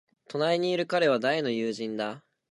[0.27, 2.23] 隣にいる彼は大の友人だ。